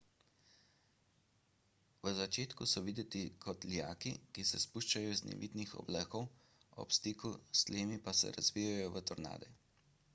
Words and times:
v 2.07 2.11
začetku 2.19 2.67
so 2.71 2.81
videti 2.87 3.21
kot 3.45 3.67
lijaki 3.73 4.13
ki 4.37 4.45
se 4.51 4.61
spuščajo 4.63 5.11
iz 5.17 5.21
nevihtnih 5.27 5.75
oblakov 5.83 6.25
ob 6.85 6.95
stiku 6.99 7.33
s 7.59 7.61
tlemi 7.69 8.01
pa 8.07 8.15
se 8.21 8.33
razvijejo 8.39 8.89
v 8.97 9.05
tornade 9.11 9.53